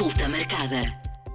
Consulta 0.00 0.30
marcada. 0.30 0.80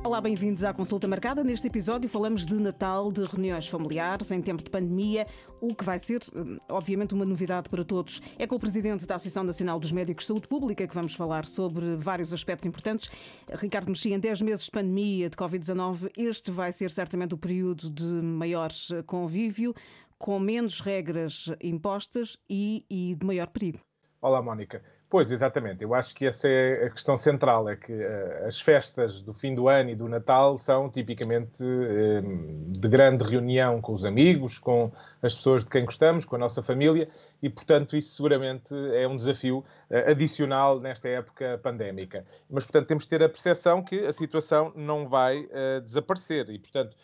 Olá, 0.03 0.19
bem-vindos 0.19 0.63
à 0.63 0.73
Consulta 0.73 1.07
Marcada. 1.07 1.43
Neste 1.43 1.67
episódio 1.67 2.09
falamos 2.09 2.47
de 2.47 2.55
Natal, 2.55 3.11
de 3.11 3.23
reuniões 3.23 3.67
familiares 3.67 4.31
em 4.31 4.41
tempo 4.41 4.63
de 4.63 4.71
pandemia, 4.71 5.27
o 5.61 5.75
que 5.75 5.83
vai 5.83 5.99
ser, 5.99 6.21
hum, 6.35 6.57
obviamente, 6.67 7.13
uma 7.13 7.25
novidade 7.25 7.69
para 7.69 7.85
todos. 7.85 8.23
É 8.39 8.47
com 8.47 8.55
o 8.55 8.59
Presidente 8.59 9.05
da 9.05 9.13
Associação 9.13 9.43
Nacional 9.43 9.79
dos 9.79 9.91
Médicos 9.91 10.23
de 10.23 10.29
Saúde 10.29 10.47
Pública 10.47 10.87
que 10.87 10.95
vamos 10.95 11.13
falar 11.13 11.45
sobre 11.45 11.95
vários 11.97 12.33
aspectos 12.33 12.65
importantes. 12.65 13.11
Ricardo 13.53 13.89
Mexia, 13.89 14.15
em 14.15 14.19
10 14.19 14.41
meses 14.41 14.65
de 14.65 14.71
pandemia 14.71 15.29
de 15.29 15.37
Covid-19, 15.37 16.09
este 16.17 16.49
vai 16.49 16.71
ser 16.71 16.89
certamente 16.89 17.35
o 17.35 17.37
período 17.37 17.87
de 17.87 18.03
maior 18.03 18.71
convívio, 19.05 19.75
com 20.17 20.39
menos 20.39 20.79
regras 20.81 21.51
impostas 21.61 22.35
e, 22.49 22.83
e 22.89 23.13
de 23.13 23.23
maior 23.27 23.45
perigo. 23.45 23.77
Olá, 24.19 24.41
Mónica. 24.41 24.81
Pois, 25.07 25.31
exatamente. 25.31 25.83
Eu 25.83 25.93
acho 25.93 26.15
que 26.15 26.25
essa 26.25 26.47
é 26.47 26.87
a 26.87 26.89
questão 26.89 27.15
central, 27.15 27.69
é 27.69 27.75
que 27.75 27.93
uh, 27.93 28.47
as 28.47 28.59
festas 28.59 29.21
do 29.21 29.33
fim 29.33 29.53
do 29.53 29.67
ano 29.67 29.91
e 29.91 29.95
do 29.95 30.09
Natal 30.09 30.57
são 30.57 30.89
tipicamente 30.89 31.51
uh, 31.61 32.71
de 32.71 32.87
grande 32.87 33.23
reunião 33.23 33.79
com 33.81 33.93
os 33.93 34.03
amigos, 34.03 34.57
com 34.57 34.91
as 35.21 35.35
pessoas 35.35 35.63
de 35.63 35.69
quem 35.69 35.85
gostamos, 35.85 36.25
com 36.25 36.35
a 36.35 36.39
nossa 36.39 36.63
família, 36.63 37.07
e, 37.41 37.49
portanto, 37.49 37.95
isso 37.95 38.15
seguramente 38.15 38.73
é 38.93 39.07
um 39.07 39.15
desafio 39.15 39.59
uh, 39.59 40.09
adicional 40.09 40.79
nesta 40.79 41.07
época 41.07 41.59
pandémica. 41.61 42.25
Mas, 42.49 42.63
portanto, 42.63 42.87
temos 42.87 43.03
de 43.03 43.09
ter 43.11 43.21
a 43.21 43.29
percepção 43.29 43.83
que 43.83 43.99
a 44.07 44.11
situação 44.11 44.73
não 44.75 45.07
vai 45.07 45.47
desaparecer 45.83 46.49
e, 46.49 46.57
portanto, 46.57 46.97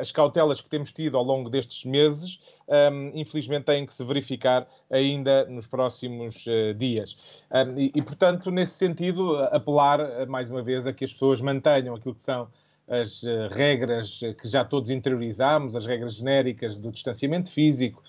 as 0.00 0.10
cautelas 0.10 0.60
que 0.60 0.68
temos 0.68 0.90
tido 0.90 1.16
ao 1.16 1.22
longo 1.22 1.50
destes 1.50 1.84
meses, 1.84 2.40
infelizmente, 3.14 3.64
têm 3.64 3.84
que 3.84 3.92
se 3.92 4.02
verificar 4.04 4.66
ainda 4.90 5.44
nos 5.46 5.66
próximos 5.66 6.46
uh, 6.46 6.74
dias. 6.74 7.16
e, 7.76 7.92
e, 7.94 8.02
portanto, 8.02 8.50
nesse 8.50 8.74
sentido, 8.74 9.36
apelar 9.46 10.00
uh, 10.00 10.28
mais 10.28 10.50
uma 10.50 10.62
vez 10.62 10.86
a 10.86 10.92
que 10.92 11.04
as 11.04 11.12
pessoas 11.12 11.40
mantenham 11.40 11.94
aquilo 11.94 12.14
que 12.14 12.22
são 12.22 12.48
as 12.88 13.22
uh, 13.22 13.48
regras 13.50 14.20
que 14.40 14.48
já 14.48 14.64
todos 14.64 14.90
interiorizamos, 14.90 15.76
as 15.76 15.84
regras 15.84 16.14
genéricas 16.14 16.78
do 16.78 16.90
distanciamento 16.90 17.50
físico, 17.50 18.02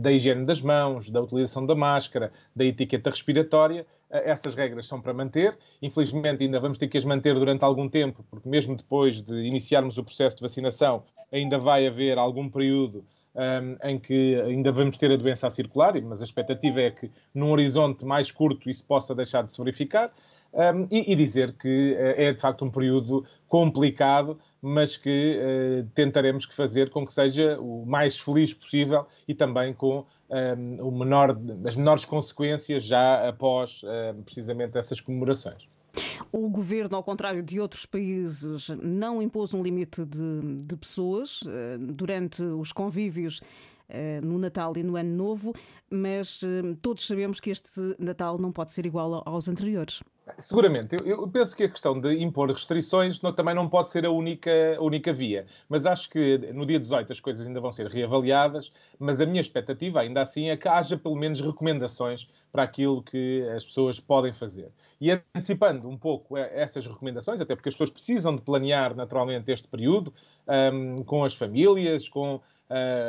da 0.00 0.12
higiene 0.12 0.46
das 0.46 0.60
mãos, 0.60 1.10
da 1.10 1.20
utilização 1.20 1.66
da 1.66 1.74
máscara, 1.74 2.32
da 2.54 2.64
etiqueta 2.64 3.10
respiratória. 3.10 3.84
Essas 4.10 4.54
regras 4.54 4.86
são 4.86 5.00
para 5.00 5.12
manter. 5.12 5.56
Infelizmente, 5.82 6.42
ainda 6.42 6.58
vamos 6.58 6.78
ter 6.78 6.88
que 6.88 6.96
as 6.96 7.04
manter 7.04 7.34
durante 7.34 7.62
algum 7.62 7.88
tempo, 7.88 8.24
porque 8.30 8.48
mesmo 8.48 8.74
depois 8.74 9.22
de 9.22 9.34
iniciarmos 9.44 9.98
o 9.98 10.04
processo 10.04 10.36
de 10.36 10.42
vacinação, 10.42 11.04
ainda 11.30 11.58
vai 11.58 11.86
haver 11.86 12.16
algum 12.18 12.48
período 12.48 13.04
um, 13.34 13.88
em 13.88 13.98
que 13.98 14.40
ainda 14.40 14.72
vamos 14.72 14.98
ter 14.98 15.12
a 15.12 15.16
doença 15.16 15.46
a 15.46 15.50
circular, 15.50 16.00
mas 16.02 16.20
a 16.20 16.24
expectativa 16.24 16.80
é 16.80 16.90
que 16.90 17.10
num 17.34 17.50
horizonte 17.50 18.04
mais 18.04 18.32
curto 18.32 18.68
isso 18.68 18.84
possa 18.84 19.14
deixar 19.14 19.42
de 19.42 19.52
se 19.52 19.58
verificar. 19.58 20.12
Um, 20.50 20.88
e, 20.90 21.12
e, 21.12 21.14
dizer 21.14 21.52
que 21.52 21.92
uh, 21.92 22.20
é 22.20 22.32
de 22.32 22.40
facto 22.40 22.64
um 22.64 22.70
período 22.70 23.22
complicado, 23.46 24.40
mas 24.62 24.96
que 24.96 25.38
uh, 25.38 25.86
tentaremos 25.94 26.46
que 26.46 26.56
fazer 26.56 26.88
com 26.88 27.06
que 27.06 27.12
seja 27.12 27.60
o 27.60 27.84
mais 27.84 28.18
feliz 28.18 28.54
possível 28.54 29.06
e 29.28 29.34
também 29.34 29.74
com 29.74 30.06
um, 30.30 30.86
o 30.86 30.90
menor, 30.90 31.36
as 31.66 31.76
menores 31.76 32.04
consequências 32.04 32.84
já 32.84 33.28
após 33.28 33.82
uh, 33.82 34.22
precisamente 34.24 34.76
essas 34.76 35.00
comemorações. 35.00 35.66
O 36.30 36.48
governo, 36.48 36.96
ao 36.96 37.02
contrário 37.02 37.42
de 37.42 37.58
outros 37.58 37.86
países, 37.86 38.68
não 38.82 39.22
impôs 39.22 39.54
um 39.54 39.62
limite 39.62 40.04
de, 40.04 40.62
de 40.62 40.76
pessoas 40.76 41.40
uh, 41.42 41.78
durante 41.78 42.42
os 42.42 42.72
convívios 42.72 43.40
no 44.22 44.38
Natal 44.38 44.76
e 44.76 44.82
no 44.82 44.96
Ano 44.96 45.16
Novo, 45.16 45.54
mas 45.90 46.40
todos 46.82 47.06
sabemos 47.06 47.40
que 47.40 47.50
este 47.50 47.96
Natal 47.98 48.38
não 48.38 48.52
pode 48.52 48.72
ser 48.72 48.84
igual 48.86 49.22
aos 49.24 49.48
anteriores. 49.48 50.02
Seguramente. 50.38 50.96
Eu, 51.04 51.26
penso 51.28 51.56
que 51.56 51.64
a 51.64 51.68
questão 51.68 51.98
de 51.98 52.22
impor 52.22 52.50
restrições 52.50 53.20
não, 53.22 53.32
também 53.32 53.54
não 53.54 53.68
pode 53.68 53.90
ser 53.90 54.04
a 54.04 54.10
única, 54.10 54.50
a 54.76 54.82
única 54.82 55.12
via. 55.12 55.46
Mas 55.68 55.86
acho 55.86 56.10
que 56.10 56.38
no 56.52 56.66
dia 56.66 56.78
18 56.78 57.12
as 57.12 57.20
coisas 57.20 57.46
ainda 57.46 57.60
vão 57.60 57.72
ser 57.72 57.86
reavaliadas. 57.86 58.70
Mas 58.98 59.20
a 59.20 59.26
minha 59.26 59.40
expectativa, 59.40 60.00
ainda 60.00 60.20
assim, 60.20 60.50
é 60.50 60.56
que 60.56 60.68
haja 60.68 60.96
pelo 60.96 61.16
menos 61.16 61.40
recomendações 61.40 62.28
para 62.52 62.62
aquilo 62.62 63.02
que 63.02 63.46
as 63.56 63.64
pessoas 63.64 63.98
podem 63.98 64.32
fazer. 64.32 64.70
E 65.00 65.10
antecipando 65.10 65.88
um 65.88 65.96
pouco 65.96 66.36
essas 66.36 66.86
recomendações, 66.86 67.40
até 67.40 67.54
porque 67.54 67.68
as 67.68 67.74
pessoas 67.74 67.90
precisam 67.90 68.34
de 68.34 68.42
planear 68.42 68.94
naturalmente 68.94 69.50
este 69.50 69.68
período 69.68 70.12
um, 70.72 71.04
com 71.04 71.24
as 71.24 71.34
famílias, 71.34 72.08
com 72.08 72.40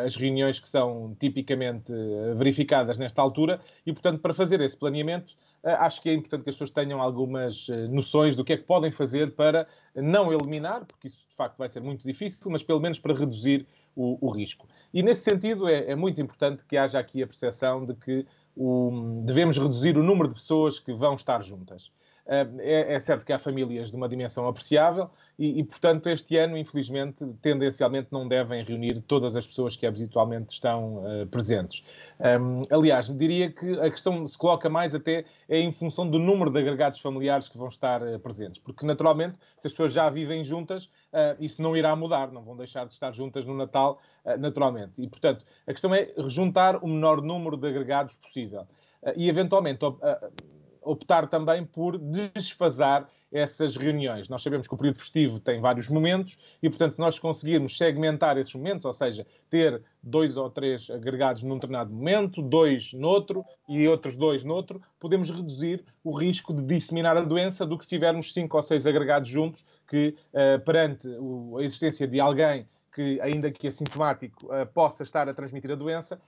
as 0.05 0.15
reuniões 0.15 0.59
que 0.59 0.69
são 0.69 1.15
tipicamente 1.19 1.91
verificadas 2.37 2.97
nesta 2.97 3.21
altura, 3.21 3.59
e 3.85 3.91
portanto, 3.91 4.21
para 4.21 4.33
fazer 4.33 4.61
esse 4.61 4.77
planeamento 4.77 5.35
eh, 5.63 5.73
acho 5.73 6.01
que 6.01 6.09
é 6.09 6.13
importante 6.13 6.43
que 6.43 6.49
as 6.49 6.55
pessoas 6.55 6.71
tenham 6.71 7.01
algumas 7.01 7.67
eh, 7.69 7.87
noções 7.87 8.35
do 8.35 8.45
que 8.45 8.53
é 8.53 8.57
que 8.57 8.63
podem 8.63 8.91
fazer 8.91 9.35
para 9.35 9.67
não 9.95 10.31
eliminar, 10.31 10.85
porque 10.85 11.07
isso 11.07 11.25
de 11.27 11.35
facto 11.35 11.57
vai 11.57 11.67
ser 11.69 11.81
muito 11.81 12.03
difícil, 12.05 12.49
mas 12.49 12.63
pelo 12.63 12.79
menos 12.79 12.99
para 12.99 13.13
reduzir 13.13 13.67
o, 13.95 14.17
o 14.25 14.29
risco. 14.31 14.67
E 14.93 15.03
nesse 15.03 15.21
sentido 15.21 15.67
é, 15.67 15.91
é, 15.91 15.95
muito 15.95 16.21
importante 16.21 16.63
que 16.65 16.77
haja 16.77 16.99
aqui 16.99 17.21
a 17.21 17.27
percepção 17.27 17.85
de 17.85 17.93
que 17.95 18.25
o, 18.55 19.21
devemos 19.25 19.57
reduzir 19.57 19.97
o 19.97 20.03
número 20.03 20.29
de 20.29 20.35
pessoas 20.35 20.79
que 20.79 20.93
vão 20.93 21.15
estar 21.15 21.43
juntas. 21.43 21.91
É, 22.31 22.93
é, 22.93 22.99
certo 22.99 23.25
que 23.25 23.33
há 23.33 23.39
famílias 23.39 23.89
de 23.89 23.95
uma 23.95 24.07
dimensão 24.07 24.47
apreciável 24.47 25.09
e, 25.39 25.61
e, 25.61 25.63
portanto, 25.63 26.07
este 26.09 26.37
ano, 26.37 26.55
infelizmente, 26.59 27.25
tendencialmente 27.41 28.09
não 28.11 28.27
devem 28.27 28.63
reunir 28.63 29.01
todas 29.01 29.35
as 29.35 29.47
pessoas 29.47 29.75
que 29.75 29.83
habitualmente 29.83 30.53
estão 30.53 30.97
uh, 30.97 31.25
presentes. 31.25 31.83
Um, 32.19 32.61
aliás, 32.69 33.07
diria 33.17 33.51
que 33.51 33.79
a 33.79 33.89
questão 33.89 34.27
se 34.27 34.37
coloca 34.37 34.69
mais 34.69 34.93
até 34.93 35.25
é 35.49 35.59
em 35.59 35.71
função 35.71 36.07
do 36.07 36.19
número 36.19 36.51
de 36.51 36.59
agregados 36.59 36.99
familiares 36.99 37.47
que 37.47 37.57
vão 37.57 37.67
estar 37.67 38.03
uh, 38.03 38.19
presentes, 38.19 38.59
porque 38.59 38.85
naturalmente, 38.85 39.35
se 39.59 39.65
as 39.65 39.73
pessoas 39.73 39.91
já 39.91 40.07
vivem 40.07 40.43
juntas, 40.43 40.83
uh, 40.83 41.35
isso 41.39 41.59
não 41.63 41.75
irá 41.75 41.95
mudar, 41.95 42.31
não 42.31 42.43
vão 42.43 42.55
deixar 42.55 42.85
de 42.85 42.93
estar 42.93 43.11
juntas 43.11 43.43
no 43.43 43.55
Natal, 43.55 43.99
naturalmente. 44.37 44.91
E, 44.99 45.07
portanto, 45.07 45.43
a 45.65 45.71
questão 45.71 45.95
é 45.95 46.13
juntar 46.27 46.75
o 46.83 46.87
menor 46.87 47.23
número 47.23 47.57
de 47.57 47.67
agregados 47.67 48.13
possível. 48.17 48.67
e, 49.15 49.27
eventualmente, 49.27 49.79
optar 50.81 51.27
também 51.27 51.65
por 51.65 51.97
desfasar 51.97 53.07
essas 53.31 53.77
reuniões. 53.77 54.27
Nós 54.27 54.41
sabemos 54.41 54.67
que 54.67 54.73
o 54.73 54.77
período 54.77 54.97
festivo 54.97 55.39
tem 55.39 55.61
vários 55.61 55.87
momentos 55.87 56.37
e, 56.61 56.69
portanto, 56.69 56.95
nós 56.97 57.19
conseguirmos 57.19 57.77
segmentar 57.77 58.37
esses 58.37 58.53
momentos, 58.53 58.85
ou 58.85 58.93
seja, 58.93 59.25
ter 59.49 59.81
dois 60.01 60.35
ou 60.35 60.49
três 60.49 60.89
agregados 60.89 61.43
num 61.43 61.55
determinado 61.55 61.93
momento, 61.93 62.41
dois 62.41 62.91
noutro 62.93 63.45
e 63.67 63.87
outros 63.87 64.15
dois 64.15 64.43
noutro, 64.43 64.81
podemos 64.99 65.29
reduzir 65.29 65.83
o 66.03 66.17
risco 66.17 66.53
de 66.53 66.63
disseminar 66.63 67.21
a 67.21 67.23
doença 67.23 67.65
do 67.65 67.77
que 67.77 67.85
se 67.85 67.89
tivermos 67.89 68.33
cinco 68.33 68.57
ou 68.57 68.63
seis 68.63 68.85
agregados 68.87 69.29
juntos, 69.29 69.63
que 69.87 70.15
uh, 70.33 70.59
perante 70.63 71.07
a 71.07 71.63
existência 71.63 72.07
de 72.07 72.19
alguém 72.19 72.67
que, 72.93 73.21
ainda 73.21 73.51
que 73.51 73.67
assintomático, 73.67 74.35
uh, 74.47 74.65
possa 74.73 75.03
estar 75.03 75.29
a 75.29 75.33
transmitir 75.33 75.71
a 75.71 75.75
doença, 75.75 76.19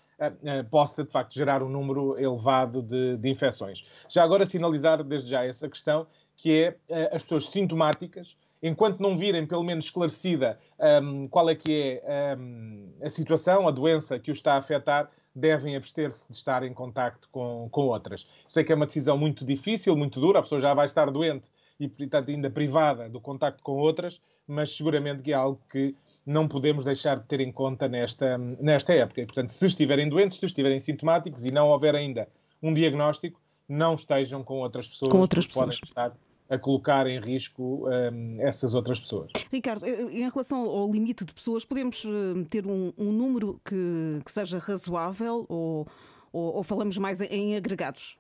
possa, 0.70 1.04
de 1.04 1.12
facto, 1.12 1.34
gerar 1.34 1.64
um 1.64 1.70
número 1.70 2.18
elevado 2.20 2.82
de, 2.82 3.18
de, 3.18 3.30
infecções. 3.30 3.84
Já 4.10 4.24
agora, 4.24 4.46
sinalizar 4.46 5.04
desde 5.04 5.30
já 5.30 5.44
essa 5.44 5.68
questão, 5.68 6.06
que 6.38 6.76
é 6.90 7.16
as 7.16 7.24
pessoas 7.24 7.50
sintomáticas, 7.50 8.36
enquanto 8.62 9.00
não 9.00 9.18
virem, 9.18 9.46
pelo 9.46 9.64
menos, 9.64 9.86
esclarecida 9.86 10.60
um, 11.02 11.28
qual 11.28 11.50
é 11.50 11.56
que 11.56 12.02
é 12.04 12.36
um, 12.38 12.94
a 13.02 13.10
situação, 13.10 13.68
a 13.68 13.72
doença 13.72 14.20
que 14.20 14.32
os 14.32 14.38
está 14.38 14.54
a 14.54 14.58
afetar, 14.58 15.10
devem 15.34 15.76
abster-se 15.76 16.28
de 16.28 16.38
estar 16.38 16.64
em 16.64 16.74
contacto 16.74 17.28
com, 17.32 17.68
com 17.72 17.88
outras. 17.88 18.28
Sei 18.50 18.64
que 18.64 18.72
é 18.72 18.76
uma 18.76 18.86
decisão 18.86 19.18
muito 19.18 19.46
difícil, 19.46 19.96
muito 19.96 20.20
dura, 20.20 20.40
a 20.40 20.42
pessoa 20.42 20.60
já 20.60 20.74
vai 20.74 20.86
estar 20.86 21.10
doente 21.10 21.46
e, 21.80 21.88
portanto, 21.88 22.30
ainda 22.30 22.50
privada 22.50 23.10
do 23.10 23.20
contacto 23.20 23.64
com 23.64 23.78
outras, 23.78 24.22
mas 24.46 24.76
seguramente 24.76 25.22
que 25.22 25.32
é 25.32 25.36
algo 25.36 25.60
que 25.72 25.96
não 26.26 26.48
podemos 26.48 26.86
deixar 26.86 27.20
de 27.20 27.26
ter 27.26 27.40
em 27.40 27.52
conta 27.52 27.88
nesta, 27.88 28.38
nesta 28.38 28.94
época. 28.94 29.22
E, 29.22 29.26
portanto, 29.26 29.52
se 29.52 29.66
estiverem 29.66 30.08
doentes, 30.08 30.40
se 30.40 30.46
estiverem 30.46 30.80
sintomáticos 30.80 31.46
e 31.46 31.52
não 31.52 31.70
houver 31.70 31.96
ainda 31.96 32.28
um 32.62 32.74
diagnóstico, 32.74 33.40
não 33.68 33.96
estejam 33.96 34.44
com 34.44 34.60
outras 34.60 34.88
pessoas 34.88 35.12
com 35.12 35.20
outras 35.20 35.46
que 35.46 35.54
pessoas. 35.54 35.80
podem 35.80 35.90
estar 35.90 36.14
a 36.50 36.58
colocar 36.58 37.08
em 37.08 37.18
risco 37.18 37.88
um, 37.88 38.42
essas 38.42 38.74
outras 38.74 39.00
pessoas. 39.00 39.32
Ricardo, 39.50 39.86
eh, 39.86 40.02
em 40.12 40.30
relação 40.30 40.66
ao 40.70 40.92
limite 40.92 41.24
de 41.24 41.34
pessoas, 41.34 41.64
podemos 41.64 42.04
eh, 42.06 42.44
ter 42.50 42.68
um, 42.68 42.92
um 42.98 43.10
número 43.14 43.62
que, 43.64 44.20
que, 44.26 44.30
seja 44.30 44.60
razoável 44.60 45.46
ou, 45.48 45.88
ou, 46.34 46.58
ou 46.58 46.64
falamos 46.64 46.98
mais 46.98 47.22
em 47.22 47.56
agregados? 47.56 48.20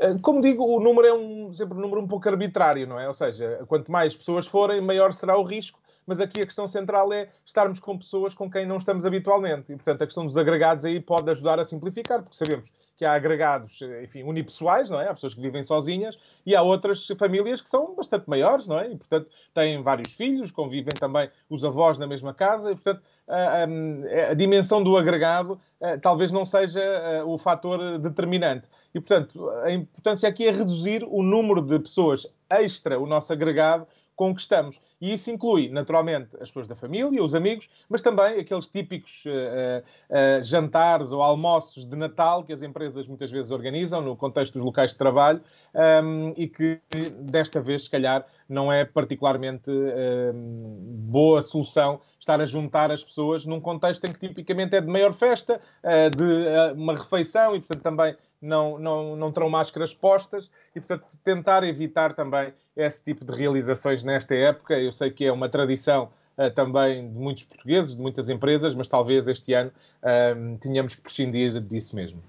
Eh, 0.00 0.16
como 0.20 0.40
digo, 0.40 0.64
o 0.64 0.80
número 0.80 1.06
é 1.06 1.14
um, 1.14 1.54
sempre 1.54 1.78
um 1.78 1.80
número 1.80 2.02
um 2.02 2.08
pouco 2.08 2.28
arbitrário, 2.28 2.88
não 2.88 2.98
é? 2.98 3.06
Ou 3.06 3.14
seja, 3.14 3.64
quanto 3.68 3.92
mais 3.92 4.16
pessoas 4.16 4.48
forem, 4.48 4.80
maior 4.80 5.12
será 5.12 5.38
o 5.38 5.44
risco 5.44 5.78
mas 6.08 6.20
aqui 6.20 6.40
a 6.40 6.44
questão 6.44 6.66
central 6.66 7.12
é 7.12 7.28
estarmos 7.44 7.78
com 7.78 7.98
pessoas 7.98 8.34
com 8.34 8.50
quem 8.50 8.64
não 8.64 8.78
estamos 8.78 9.04
habitualmente. 9.04 9.70
E, 9.70 9.76
portanto, 9.76 10.02
a 10.02 10.06
questão 10.06 10.26
dos 10.26 10.38
agregados 10.38 10.84
aí 10.86 10.98
pode 11.00 11.30
ajudar 11.30 11.60
a 11.60 11.64
simplificar, 11.66 12.22
porque 12.22 12.36
sabemos 12.36 12.72
que 12.96 13.04
há 13.04 13.12
agregados, 13.12 13.78
enfim, 14.02 14.24
unipessoais, 14.24 14.90
não 14.90 15.00
é? 15.00 15.08
Há 15.08 15.14
pessoas 15.14 15.34
que 15.34 15.40
vivem 15.40 15.62
sozinhas 15.62 16.18
e 16.44 16.56
há 16.56 16.62
outras 16.62 17.06
famílias 17.16 17.60
que 17.60 17.68
são 17.68 17.94
bastante 17.94 18.28
maiores, 18.28 18.66
não 18.66 18.78
é? 18.78 18.90
E, 18.90 18.96
portanto, 18.96 19.28
têm 19.54 19.82
vários 19.82 20.12
filhos, 20.14 20.50
convivem 20.50 20.94
também 20.98 21.30
os 21.48 21.64
avós 21.64 21.98
na 21.98 22.06
mesma 22.06 22.34
casa 22.34 22.72
e, 22.72 22.74
portanto, 22.74 23.02
a, 23.28 23.36
a, 23.36 24.30
a 24.30 24.34
dimensão 24.34 24.82
do 24.82 24.96
agregado 24.96 25.60
talvez 26.02 26.32
não 26.32 26.44
seja 26.44 26.82
o 27.24 27.38
fator 27.38 27.98
determinante. 27.98 28.66
E, 28.94 29.00
portanto, 29.00 29.48
a 29.62 29.70
importância 29.70 30.28
aqui 30.28 30.46
é 30.46 30.50
reduzir 30.50 31.04
o 31.04 31.22
número 31.22 31.62
de 31.62 31.78
pessoas 31.78 32.26
extra, 32.50 32.98
o 32.98 33.06
nosso 33.06 33.32
agregado, 33.32 33.86
estamos. 34.36 34.80
E 35.00 35.12
isso 35.12 35.30
inclui, 35.30 35.68
naturalmente, 35.68 36.30
as 36.40 36.48
pessoas 36.48 36.66
da 36.66 36.74
família, 36.74 37.22
os 37.22 37.34
amigos, 37.34 37.68
mas 37.88 38.02
também 38.02 38.40
aqueles 38.40 38.66
típicos 38.66 39.24
uh, 39.26 39.80
uh, 39.80 40.42
jantares 40.42 41.12
ou 41.12 41.22
almoços 41.22 41.88
de 41.88 41.96
Natal 41.96 42.42
que 42.42 42.52
as 42.52 42.60
empresas 42.62 43.06
muitas 43.06 43.30
vezes 43.30 43.52
organizam 43.52 44.00
no 44.00 44.16
contexto 44.16 44.54
dos 44.54 44.64
locais 44.64 44.90
de 44.90 44.98
trabalho 44.98 45.40
um, 45.74 45.80
ehm, 45.80 46.34
e 46.36 46.48
que 46.48 46.80
desta 47.30 47.60
vez, 47.60 47.84
se 47.84 47.90
calhar, 47.90 48.26
não 48.48 48.72
é 48.72 48.84
particularmente 48.84 49.70
uh, 49.70 50.32
boa 50.34 51.42
solução 51.42 52.00
estar 52.18 52.40
a 52.40 52.46
juntar 52.46 52.90
as 52.90 53.02
pessoas 53.02 53.46
num 53.46 53.60
contexto 53.60 54.04
em 54.04 54.12
que 54.12 54.18
tipicamente 54.18 54.74
é 54.74 54.80
de 54.80 54.86
maior 54.88 55.14
festa, 55.14 55.62
de 56.14 56.74
uma 56.74 56.94
refeição 56.94 57.56
e, 57.56 57.60
portanto, 57.60 57.82
também 57.82 58.16
não, 58.40 58.78
não, 58.78 59.16
não 59.16 59.32
terão 59.32 59.48
máscaras 59.48 59.94
postas 59.94 60.50
e, 60.74 60.80
portanto, 60.80 61.06
tentar 61.24 61.64
evitar 61.64 62.14
também 62.14 62.52
esse 62.78 63.02
tipo 63.02 63.24
de 63.24 63.36
realizações 63.36 64.02
nesta 64.04 64.34
época. 64.34 64.78
Eu 64.78 64.92
sei 64.92 65.10
que 65.10 65.24
é 65.24 65.32
uma 65.32 65.48
tradição 65.48 66.10
uh, 66.38 66.50
também 66.54 67.10
de 67.10 67.18
muitos 67.18 67.42
portugueses, 67.44 67.96
de 67.96 68.00
muitas 68.00 68.28
empresas, 68.28 68.74
mas 68.74 68.86
talvez 68.86 69.26
este 69.26 69.52
ano 69.52 69.70
uh, 70.02 70.58
tenhamos 70.58 70.94
que 70.94 71.02
prescindir 71.02 71.60
disso 71.60 71.94
mesmo. 71.96 72.22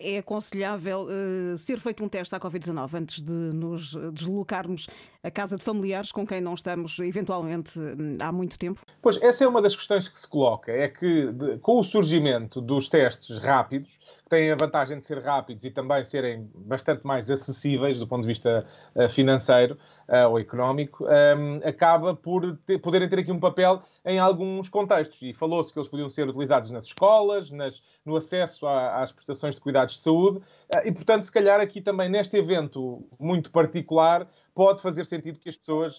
É 0.00 0.18
aconselhável 0.18 1.08
uh, 1.08 1.58
ser 1.58 1.80
feito 1.80 2.04
um 2.04 2.08
teste 2.08 2.32
à 2.34 2.38
Covid-19 2.38 2.94
antes 2.94 3.20
de 3.20 3.32
nos 3.32 3.96
deslocarmos 4.12 4.86
à 5.24 5.30
casa 5.30 5.56
de 5.56 5.64
familiares 5.64 6.12
com 6.12 6.24
quem 6.24 6.40
não 6.40 6.54
estamos, 6.54 6.98
eventualmente, 7.00 7.72
há 8.20 8.30
muito 8.30 8.56
tempo? 8.58 8.82
Pois, 9.02 9.20
essa 9.20 9.42
é 9.42 9.48
uma 9.48 9.60
das 9.60 9.74
questões 9.74 10.08
que 10.08 10.18
se 10.18 10.28
coloca. 10.28 10.70
É 10.70 10.86
que, 10.86 11.32
de, 11.32 11.58
com 11.58 11.80
o 11.80 11.84
surgimento 11.84 12.60
dos 12.60 12.88
testes 12.88 13.38
rápidos, 13.38 13.98
têm 14.28 14.50
a 14.52 14.56
vantagem 14.56 14.98
de 14.98 15.06
ser 15.06 15.18
rápidos 15.22 15.64
e 15.64 15.70
também 15.70 16.04
serem 16.04 16.50
bastante 16.54 17.06
mais 17.06 17.30
acessíveis 17.30 17.98
do 17.98 18.06
ponto 18.06 18.22
de 18.22 18.28
vista 18.28 18.66
uh, 18.94 19.08
financeiro 19.08 19.78
uh, 20.08 20.28
ou 20.28 20.38
económico, 20.38 21.06
ehm, 21.08 21.60
acaba 21.64 22.14
por 22.14 22.56
ter, 22.66 22.78
poderem 22.78 23.08
ter 23.08 23.20
aqui 23.20 23.32
um 23.32 23.40
papel 23.40 23.82
em 24.04 24.18
alguns 24.18 24.68
contextos. 24.68 25.20
E 25.22 25.32
falou-se 25.32 25.72
que 25.72 25.78
eles 25.78 25.88
podiam 25.88 26.10
ser 26.10 26.28
utilizados 26.28 26.70
nas 26.70 26.84
escolas, 26.84 27.50
nas, 27.50 27.82
no 28.04 28.16
acesso 28.16 28.66
a, 28.66 29.02
às 29.02 29.12
prestações 29.12 29.54
de 29.54 29.60
cuidados 29.60 29.94
de 29.94 30.00
saúde, 30.00 30.38
uh, 30.38 30.86
e 30.86 30.92
portanto, 30.92 31.24
se 31.24 31.32
calhar 31.32 31.60
aqui 31.60 31.80
também 31.80 32.08
neste 32.08 32.36
evento 32.36 33.06
muito 33.18 33.50
particular, 33.50 34.26
pode 34.54 34.82
fazer 34.82 35.04
sentido 35.04 35.38
que 35.38 35.48
as 35.48 35.56
pessoas 35.56 35.96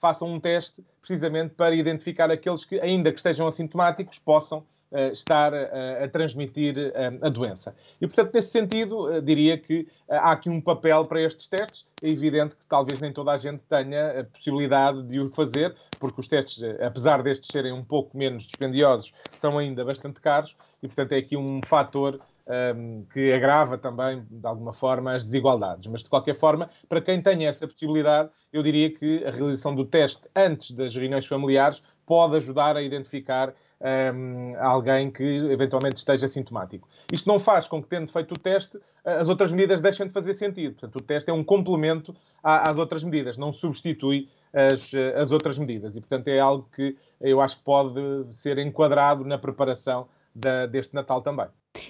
façam 0.00 0.28
um 0.28 0.40
teste 0.40 0.82
precisamente 1.00 1.54
para 1.54 1.74
identificar 1.74 2.30
aqueles 2.30 2.64
que, 2.64 2.80
ainda 2.80 3.10
que 3.10 3.18
estejam 3.18 3.46
assintomáticos, 3.46 4.18
possam 4.18 4.60
uh, 4.60 4.64
estar 5.12 5.52
uh, 5.52 6.04
a 6.04 6.08
transmitir 6.08 6.76
uh, 6.76 7.26
a 7.26 7.28
doença. 7.28 7.74
E, 8.00 8.06
portanto, 8.06 8.32
nesse 8.34 8.50
sentido, 8.50 9.20
diria 9.20 9.58
que 9.58 9.86
há 10.08 10.32
aqui 10.32 10.48
um 10.48 10.60
papel 10.60 11.02
para 11.02 11.20
estes 11.20 11.46
testes. 11.48 11.84
É 12.02 12.08
evidente 12.08 12.56
que 12.56 12.66
talvez 12.66 13.00
nem 13.00 13.12
toda 13.12 13.32
a 13.32 13.36
gente 13.36 13.62
tenha 13.68 14.20
a 14.20 14.24
possibilidade 14.24 15.02
de 15.02 15.20
o 15.20 15.30
fazer, 15.30 15.74
porque 15.98 16.20
os 16.20 16.28
testes, 16.28 16.62
apesar 16.80 17.22
destes 17.22 17.48
serem 17.50 17.72
um 17.72 17.84
pouco 17.84 18.16
menos 18.16 18.44
dispendiosos, 18.44 19.12
são 19.32 19.58
ainda 19.58 19.84
bastante 19.84 20.20
caros 20.20 20.54
e, 20.82 20.86
portanto, 20.86 21.12
é 21.12 21.18
aqui 21.18 21.36
um 21.36 21.60
fator 21.66 22.20
um, 22.48 23.04
que 23.12 23.32
agrava 23.32 23.76
também, 23.76 24.24
de 24.30 24.46
alguma 24.46 24.72
forma, 24.72 25.14
as 25.14 25.24
desigualdades. 25.24 25.86
Mas, 25.86 26.02
de 26.02 26.08
qualquer 26.08 26.38
forma, 26.38 26.70
para 26.88 27.00
quem 27.00 27.20
tenha 27.20 27.48
essa 27.48 27.66
possibilidade, 27.66 28.30
eu 28.52 28.62
diria 28.62 28.90
que 28.90 29.24
a 29.24 29.30
realização 29.30 29.74
do 29.74 29.84
teste 29.84 30.22
antes 30.34 30.70
das 30.70 30.94
reuniões 30.94 31.26
familiares 31.26 31.82
pode 32.06 32.36
ajudar 32.36 32.76
a 32.76 32.82
identificar 32.82 33.52
um, 33.80 34.54
alguém 34.60 35.10
que 35.10 35.22
eventualmente 35.22 35.96
esteja 35.96 36.26
sintomático. 36.26 36.88
Isto 37.12 37.28
não 37.28 37.38
faz 37.38 37.66
com 37.66 37.82
que, 37.82 37.88
tendo 37.88 38.12
feito 38.12 38.32
o 38.32 38.38
teste, 38.38 38.78
as 39.04 39.28
outras 39.28 39.52
medidas 39.52 39.80
deixem 39.80 40.06
de 40.06 40.12
fazer 40.12 40.34
sentido. 40.34 40.72
Portanto, 40.72 40.96
o 40.96 41.02
teste 41.02 41.30
é 41.30 41.32
um 41.32 41.44
complemento 41.44 42.14
às 42.42 42.78
outras 42.78 43.02
medidas, 43.04 43.36
não 43.36 43.52
substitui 43.52 44.28
as, 44.52 44.92
as 45.16 45.30
outras 45.30 45.58
medidas. 45.58 45.96
E, 45.96 46.00
portanto, 46.00 46.28
é 46.28 46.40
algo 46.40 46.68
que 46.74 46.96
eu 47.20 47.40
acho 47.40 47.56
que 47.56 47.64
pode 47.64 48.00
ser 48.32 48.58
enquadrado 48.58 49.24
na 49.24 49.38
preparação 49.38 50.08
da, 50.34 50.66
deste 50.66 50.94
Natal 50.94 51.22
também. 51.22 51.46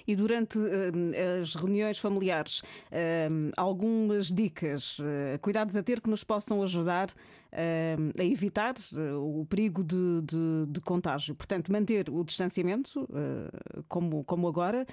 E 0.07 0.15
durante 0.17 0.59
uh, 0.59 1.41
as 1.41 1.55
reuniões 1.55 1.99
familiares, 1.99 2.61
uh, 2.61 3.53
algumas 3.57 4.29
dicas, 4.29 4.99
uh, 4.99 5.39
cuidados 5.41 5.77
a 5.77 5.83
ter 5.83 6.01
que 6.01 6.11
nos 6.11 6.25
possam 6.25 6.63
ajudar 6.63 7.09
a 8.19 8.25
evitar 8.25 8.75
o 9.21 9.47
perigo 9.47 9.83
de, 9.83 10.23
de, 10.23 10.67
de, 10.69 10.81
contágio. 10.81 11.35
Portanto, 11.35 11.73
manter 11.73 12.09
o 12.11 12.23
distanciamento, 12.25 13.09
como, 13.89 14.25
como 14.25 14.47
agora, 14.47 14.87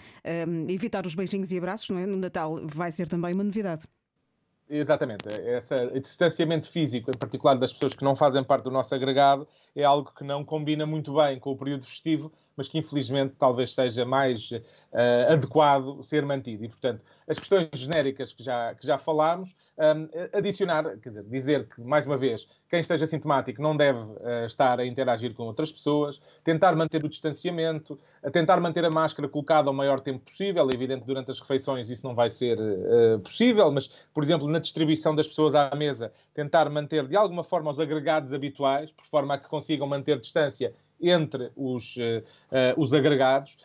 evitar 0.68 1.06
os 1.06 1.16
beijinhos 1.16 1.52
e 1.52 1.57
abraços 1.57 1.90
é? 1.90 2.06
no 2.06 2.18
Natal 2.18 2.60
vai 2.66 2.92
ser 2.92 3.10
também 3.10 3.34
uma 3.34 3.44
novidade. 3.44 3.86
Exatamente. 4.69 5.28
Esse 5.28 6.00
distanciamento 6.00 6.72
físico, 6.72 7.12
em 7.12 7.19
particular 7.19 7.56
das 7.56 7.72
pessoas 7.72 7.94
que 7.94 8.04
não 8.04 8.16
fazem 8.16 8.44
parte 8.44 8.63
do 8.63 8.72
nosso 8.72 8.96
agregado, 8.96 9.48
é 9.75 9.83
algo 9.83 10.12
que 10.16 10.24
não 10.24 10.44
combina 10.44 10.86
muito 10.86 11.13
bem 11.16 11.39
com 11.39 11.51
o 11.51 11.57
período 11.57 11.86
festivo 11.86 12.31
mas 12.56 12.68
que 12.68 12.77
infelizmente 12.77 13.36
talvez 13.38 13.74
seja 13.74 14.06
mais 14.06 14.50
uh, 14.51 15.33
adequado 15.33 16.04
ser 16.04 16.25
mantido. 16.25 16.63
E, 16.63 16.69
portanto, 16.69 17.01
as 17.27 17.38
questões 17.38 17.69
genéricas 17.74 18.31
que 18.31 18.44
já, 18.44 18.74
que 18.75 18.86
já 18.86 18.98
falámos, 18.98 19.54
um, 19.77 20.38
adicionar, 20.38 20.98
quer 21.00 21.10
dizer, 21.10 21.24
dizer 21.24 21.68
que, 21.68 21.81
mais 21.81 22.06
uma 22.06 22.18
vez, 22.18 22.48
quem 22.69 22.80
esteja 22.80 23.06
sintomático 23.06 23.62
não 23.62 23.75
deve 23.75 24.00
uh, 24.00 24.45
estar 24.45 24.80
a 24.80 24.86
interagir 24.86 25.33
com 25.33 25.44
outras 25.44 25.69
pessoas, 25.69 26.21
tentar 26.45 26.74
manter 26.75 27.04
o 27.04 27.10
distanciamento, 27.10 28.00
tentar 28.31 28.60
manter 28.62 28.86
a 28.86 28.89
máscara 28.89 29.28
colocada 29.28 29.69
o 29.69 29.74
maior 29.74 30.00
tempo 30.00 30.19
possível. 30.19 30.66
É 30.71 30.75
evidente, 30.75 31.06
durante 31.06 31.30
as 31.31 31.42
refeições 31.42 31.89
isso 31.89 32.06
não 32.06 32.16
vai 32.16 32.30
ser 32.30 32.57
uh, 32.57 33.19
possível, 33.19 33.69
mas, 33.69 33.88
por 34.13 34.24
exemplo, 34.24 34.48
na 34.48 34.60
distribuição 34.60 35.13
das 35.13 35.28
pessoas 35.28 35.54
à 35.54 35.69
mesa, 35.75 36.13
tentar 36.33 36.69
manter 36.69 37.06
de 37.06 37.18
alguma 37.18 37.44
forma 37.44 37.69
os 37.69 37.80
agregados 37.80 38.31
habituais, 38.31 38.92
por 38.92 39.06
forma 39.07 39.33
a 39.33 39.38
que 39.38 39.50
consigam 39.66 39.88
manter 39.88 40.20
distância 40.20 40.74
entre 41.02 41.52
os, 41.58 41.98
uh, 41.98 42.24
os 42.78 42.94
agregados. 42.94 43.58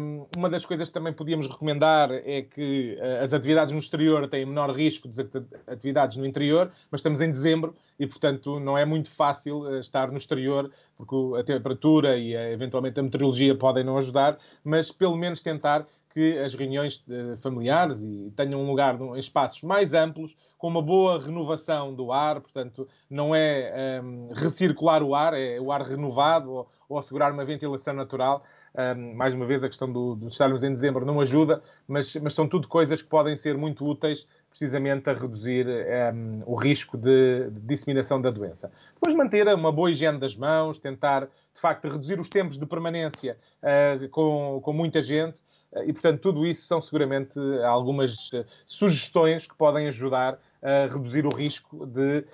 Um, 0.00 0.26
uma 0.36 0.48
das 0.48 0.64
coisas 0.64 0.88
que 0.88 0.94
também 0.94 1.12
podíamos 1.12 1.46
recomendar 1.46 2.10
é 2.10 2.42
que 2.42 2.96
uh, 2.98 3.24
as 3.24 3.34
atividades 3.34 3.74
no 3.74 3.78
exterior 3.78 4.26
têm 4.28 4.46
menor 4.46 4.70
risco 4.70 5.06
das 5.06 5.26
atividades 5.66 6.16
no 6.16 6.24
interior, 6.24 6.72
mas 6.90 7.00
estamos 7.00 7.20
em 7.20 7.30
dezembro 7.30 7.74
e, 8.00 8.06
portanto, 8.06 8.58
não 8.58 8.78
é 8.78 8.86
muito 8.86 9.10
fácil 9.10 9.60
uh, 9.60 9.80
estar 9.80 10.10
no 10.10 10.16
exterior, 10.16 10.70
porque 10.96 11.14
a 11.38 11.44
temperatura 11.44 12.16
e 12.16 12.34
eventualmente 12.34 12.98
a 12.98 13.02
meteorologia 13.02 13.54
podem 13.54 13.84
não 13.84 13.98
ajudar, 13.98 14.38
mas 14.64 14.90
pelo 14.90 15.16
menos 15.16 15.42
tentar 15.42 15.86
que 16.10 16.38
as 16.38 16.54
reuniões 16.54 17.04
familiares 17.42 18.02
e 18.02 18.32
tenham 18.36 18.60
um 18.60 18.66
lugar 18.66 19.00
em 19.00 19.18
espaços 19.18 19.62
mais 19.62 19.94
amplos, 19.94 20.34
com 20.58 20.66
uma 20.66 20.82
boa 20.82 21.22
renovação 21.22 21.94
do 21.94 22.10
ar, 22.10 22.40
portanto, 22.40 22.88
não 23.08 23.34
é 23.34 24.00
um, 24.02 24.32
recircular 24.34 25.02
o 25.02 25.14
ar, 25.14 25.32
é 25.32 25.60
o 25.60 25.70
ar 25.70 25.82
renovado 25.82 26.50
ou, 26.50 26.68
ou 26.88 26.98
assegurar 26.98 27.32
uma 27.32 27.44
ventilação 27.44 27.94
natural. 27.94 28.44
Um, 28.76 29.14
mais 29.14 29.32
uma 29.34 29.46
vez, 29.46 29.64
a 29.64 29.68
questão 29.68 29.90
do, 29.90 30.16
de 30.16 30.26
estarmos 30.26 30.62
em 30.62 30.70
dezembro 30.70 31.04
não 31.06 31.20
ajuda, 31.20 31.62
mas, 31.86 32.14
mas, 32.16 32.34
são 32.34 32.46
tudo 32.46 32.68
coisas 32.68 33.00
que 33.00 33.08
podem 33.08 33.36
ser 33.36 33.56
muito 33.56 33.84
úteis 33.86 34.26
precisamente 34.50 35.08
a 35.08 35.14
reduzir 35.14 35.66
um, 36.14 36.42
o 36.44 36.54
risco 36.54 36.96
de, 36.96 37.50
de, 37.50 37.60
disseminação 37.60 38.20
da 38.20 38.30
doença. 38.30 38.70
Depois, 38.94 39.16
manter 39.16 39.46
uma 39.48 39.72
boa 39.72 39.90
higiene 39.90 40.18
das 40.18 40.34
mãos, 40.34 40.78
tentar, 40.78 41.26
de 41.54 41.60
facto, 41.60 41.88
reduzir 41.88 42.18
os 42.18 42.28
tempos 42.28 42.58
de 42.58 42.66
permanência 42.66 43.36
uh, 43.62 44.08
com, 44.10 44.60
com 44.62 44.72
muita 44.72 45.00
gente. 45.00 45.36
Uh, 45.72 45.82
e, 45.86 45.92
portanto, 45.92 46.20
tudo 46.20 46.46
isso 46.46 46.66
são 46.66 46.80
seguramente 46.80 47.38
algumas 47.64 48.32
uh, 48.32 48.44
sugestões 48.66 49.46
que 49.46 49.54
podem 49.56 49.88
ajudar 49.88 50.38
a 50.60 50.92
reduzir 50.92 51.24
o 51.24 51.28
risco 51.32 51.86
de 51.86 52.24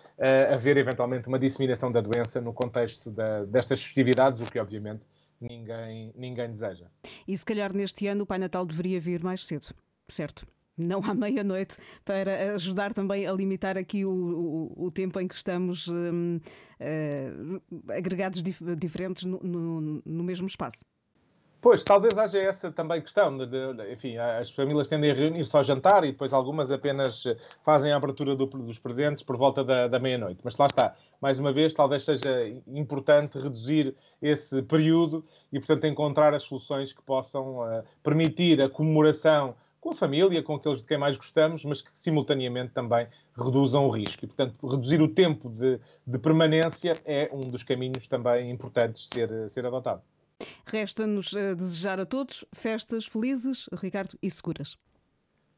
haver 0.51 0.79
eventualmente 0.79 1.29
uma 1.29 1.39
disseminação 1.39 1.93
da 1.93 2.01
doença 2.01 2.41
no 2.41 2.55
contexto 2.55 3.11
da, 3.11 3.45
destas 3.45 3.83
festividades, 3.83 4.41
o 4.41 4.51
que 4.51 4.59
obviamente 4.59 5.03
ninguém, 5.39 6.13
ninguém 6.17 6.51
deseja. 6.51 6.87
E 7.29 7.37
se 7.37 7.45
calhar 7.45 7.75
neste 7.75 8.07
ano 8.07 8.23
o 8.23 8.27
Pai 8.27 8.39
Natal 8.39 8.65
deveria 8.65 9.01
vir 9.01 9.23
mais 9.23 9.45
cedo, 9.45 9.75
certo? 10.11 10.47
Não 10.77 11.01
à 11.05 11.15
meia-noite, 11.15 11.79
para 12.05 12.55
ajudar 12.55 12.93
também 12.93 13.27
a 13.27 13.33
limitar 13.33 13.79
aqui 13.79 14.05
o, 14.05 14.11
o, 14.11 14.87
o 14.87 14.91
tempo 14.91 15.21
em 15.21 15.29
que 15.29 15.35
estamos 15.35 15.89
um, 15.89 16.37
uh, 16.37 16.41
eh, 16.81 17.33
agregados 17.97 18.43
dif 18.43 18.61
diferentes 18.77 19.25
no, 19.25 19.39
no, 19.41 20.03
no 20.05 20.25
mesmo 20.25 20.47
espaço. 20.47 20.85
Pois, 21.65 21.83
talvez 21.83 22.13
haja 22.19 22.37
essa 22.41 22.71
também 22.71 23.01
questão. 23.01 23.39
De, 23.39 23.47
de, 23.47 23.91
enfim, 23.91 24.19
as 24.19 24.51
famílias 24.51 24.87
tendem 24.87 25.11
a 25.11 25.15
reunir-se 25.15 25.57
ao 25.57 25.65
jantar 25.65 26.05
e 26.05 26.13
depois 26.13 26.35
algumas 26.35 26.71
apenas 26.71 27.25
eh, 27.25 27.39
fazem 27.65 27.91
a 27.91 27.97
abertura 27.97 28.37
do, 28.37 28.45
dos 28.45 28.79
presentes 28.79 29.23
por 29.23 29.39
volta 29.39 29.65
da, 29.65 29.89
da 29.89 29.99
meia-noite. 29.99 30.41
Mas 30.45 30.59
lá 30.59 30.67
está. 30.67 30.95
Mais 31.23 31.39
uma 31.39 31.55
vez, 31.55 31.73
talvez 31.73 32.05
seja 32.05 32.47
importante 32.67 33.39
reduzir 33.39 33.97
esse 34.21 34.61
período 34.61 35.25
e, 35.51 35.59
portanto, 35.59 35.87
encontrar 35.87 36.35
as 36.35 36.43
soluções 36.43 36.93
que 36.93 37.01
possam 37.01 37.61
uh, 37.61 37.83
permitir 38.03 38.63
a 38.63 38.69
comemoração 38.69 39.55
com 39.81 39.89
a 39.89 39.97
família, 39.97 40.43
com 40.43 40.57
aqueles 40.57 40.81
de 40.81 40.85
quem 40.85 40.99
mais 40.99 41.17
gostamos, 41.17 41.65
mas 41.65 41.81
que 41.81 41.89
simultaneamente 41.95 42.75
também 42.75 43.07
reduzam 43.35 43.87
o 43.87 43.91
risco. 43.91 44.23
E, 44.23 44.27
portanto, 44.27 44.69
reduzir 44.69 45.01
o 45.01 45.09
tempo 45.09 45.49
de, 45.49 45.81
de 46.07 46.19
permanência 46.19 46.93
é 47.07 47.31
um 47.33 47.41
dos 47.41 47.63
caminhos 47.63 48.07
também 48.07 48.51
importantes 48.51 49.09
ser, 49.11 49.51
ser 49.51 49.65
adotado. 49.65 50.03
Resta-nos 50.67 51.35
eh, 51.35 51.55
desejar 51.55 52.01
a 52.01 52.07
todos 52.07 52.45
festas 52.53 53.07
felizes, 53.07 53.69
Ricardo, 53.73 54.19
e 54.23 54.31
seguras. 54.31 54.77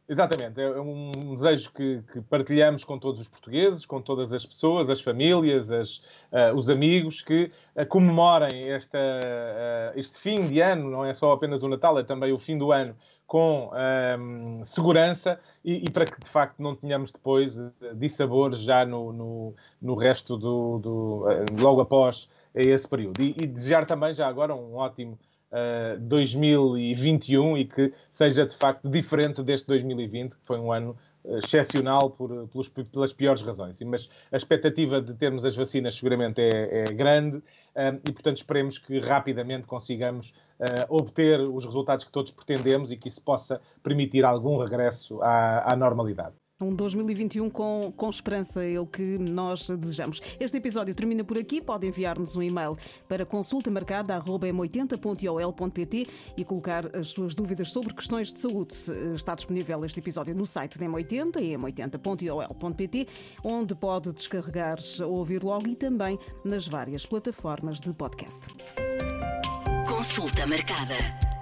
Exatamente, 0.09 0.63
é 0.63 0.81
um 0.81 1.35
desejo 1.35 1.73
que, 1.73 2.01
que, 2.13 2.21
partilhamos 2.21 2.85
com 2.85 2.97
todos 2.97 3.21
os 3.21 3.27
portugueses, 3.27 3.85
com 3.85 4.01
todas 4.01 4.33
as 4.33 4.47
pessoas, 4.47 4.89
as 4.89 5.01
famílias, 5.01 5.69
as, 5.69 5.97
uh, 6.31 6.55
os 6.55 6.71
amigos 6.71 7.21
que 7.23 7.51
uh, 7.75 7.85
comemorem 7.87 8.71
esta, 8.71 8.99
uh, 8.99 9.99
este 9.99 10.21
fim 10.21 10.37
de 10.37 10.61
ano, 10.61 10.89
não 10.89 11.05
é 11.05 11.13
só 11.13 11.33
apenas 11.33 11.65
o 11.65 11.69
Natal, 11.69 11.99
é 11.99 12.05
também 12.05 12.33
o 12.33 12.39
fim 12.39 12.57
do 12.57 12.71
ano, 12.71 12.95
com 13.27 13.73
um, 14.21 14.65
segurança 14.65 15.41
e, 15.65 15.85
e, 15.85 15.91
para 15.91 16.05
que 16.05 16.21
de 16.21 16.31
facto 16.31 16.63
não 16.63 16.77
tenhamos 16.77 17.11
depois 17.11 17.59
dissabores 17.97 18.61
já 18.61 18.87
no, 18.87 19.13
no, 19.13 19.55
no 19.83 19.95
resto 19.97 20.37
do, 20.37 20.79
do 20.79 21.25
logo 21.61 21.81
após 21.81 22.29
esse 22.61 22.89
período. 22.89 23.21
E, 23.21 23.31
e 23.43 23.47
desejar 23.47 23.85
também 23.85 24.15
já 24.15 24.27
agora 24.27 24.55
um 24.55 24.77
ótimo 24.77 25.19
uh, 25.53 26.01
2021 26.01 27.59
e 27.59 27.65
que 27.65 27.93
seja 28.13 28.47
de 28.47 28.57
facto 28.57 28.89
diferente 28.89 29.43
deste 29.43 29.67
2020, 29.67 30.33
que 30.33 30.47
foi 30.47 30.59
um 30.59 30.73
ano 30.73 30.97
uh, 31.25 31.39
excepcional 31.39 32.11
por, 32.11 32.49
pelos, 32.49 32.69
pelas 32.69 33.13
piores 33.13 33.43
razões. 33.43 33.81
Mas 33.83 34.09
a 34.33 34.37
expectativa 34.37 35.01
de 35.01 35.15
termos 35.15 35.45
as 35.45 35.55
vacinas 35.55 35.97
seguramente 35.97 36.41
é, 36.41 36.81
é 36.81 36.85
grande 36.93 37.37
uh, 37.39 38.01
e, 38.09 38.13
portanto, 38.13 38.39
esperemos 38.39 38.79
que 38.79 38.99
rapidamente 39.01 39.67
consigamos 39.67 40.31
uh, 40.61 40.65
obter 40.89 41.41
os 41.41 41.65
resultados 41.65 42.05
que 42.05 42.13
todos 42.13 42.33
pretendemos 42.33 42.91
e 42.91 42.97
que 42.97 43.09
isso 43.09 43.23
possa 43.23 43.61
permitir 43.83 44.25
algum 44.25 44.59
regresso 44.59 45.21
à, 45.23 45.73
à 45.73 45.77
normalidade. 45.77 46.35
Um 46.63 46.75
2021 46.75 47.51
com, 47.51 47.93
com 47.95 48.09
esperança 48.09 48.65
é 48.65 48.81
o 48.81 48.87
que 48.87 49.19
nós 49.19 49.69
desejamos. 49.69 50.23
Este 50.41 50.57
episódio 50.57 50.95
termina 50.95 51.23
por 51.23 51.37
aqui. 51.37 51.61
Pode 51.61 51.87
enviar-nos 51.87 52.35
um 52.35 52.43
e-mail 52.43 52.79
para 53.07 53.27
consulta 53.27 53.71
marcada 53.71 54.19
m80.ol.pt 54.19 56.07
e 56.35 56.45
colocar 56.47 56.97
as 56.97 57.09
suas 57.09 57.35
dúvidas 57.35 57.71
sobre 57.71 57.93
questões 57.93 58.33
de 58.33 58.41
saúde. 58.41 58.75
Está 59.15 59.35
disponível 59.35 59.85
este 59.85 60.01
episódio 60.01 60.35
no 60.35 60.47
site 60.47 60.79
da 60.79 60.87
M80, 60.87 61.35
m80.ol.pt, 61.59 63.07
onde 63.45 63.75
pode 63.75 64.11
descarregar 64.15 64.79
ou 65.03 65.19
ouvir 65.19 65.45
logo 65.45 65.69
e 65.69 65.77
também 65.77 66.19
nas 66.43 66.67
várias 66.67 67.05
plataformas 67.05 67.81
de 67.81 67.93
podcast. 67.93 68.47
Consulta 69.87 70.47
marcada. 70.47 71.36